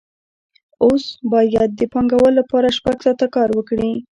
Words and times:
اوس 0.83 1.03
باید 1.33 1.69
د 1.75 1.81
پانګوال 1.93 2.33
لپاره 2.41 2.75
شپږ 2.77 2.97
ساعته 3.05 3.27
کار 3.35 3.49
وکړي 3.57 3.91